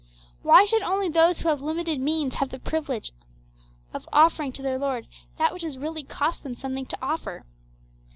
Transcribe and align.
Why 0.41 0.65
should 0.65 0.81
only 0.81 1.09
those 1.09 1.37
who 1.41 1.49
have 1.49 1.61
limited 1.61 1.99
means 1.99 2.33
have 2.33 2.49
the 2.49 2.57
privilege 2.57 3.11
of 3.93 4.09
offering 4.11 4.51
to 4.53 4.63
their 4.63 4.79
Lord 4.79 5.07
that 5.37 5.53
which 5.53 5.61
has 5.61 5.77
really 5.77 6.01
cost 6.01 6.41
them 6.41 6.55
something 6.55 6.87
to 6.87 6.97
offer? 7.03 7.45